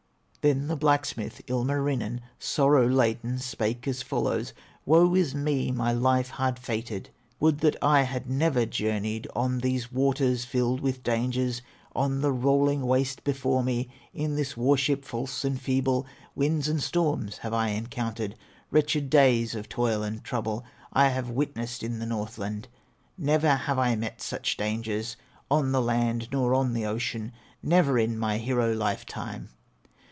[0.43, 4.53] Then the blacksmith, Ilmarinen, Sorrow laden, spake as follows:
[4.87, 7.11] "Woe is me, my life hard fated!
[7.39, 11.61] Would that I had never journeyed On these waters filled with dangers,
[11.95, 16.07] On the rolling waste before me, In this war ship false and feeble.
[16.33, 18.33] Winds and storms have I encountered,
[18.71, 22.67] Wretched days of toil and trouble, I have witnessed in the Northland;
[23.15, 25.17] Never have I met such dangers
[25.51, 27.31] On the land, nor on the ocean,
[27.61, 29.49] Never in my hero life time!"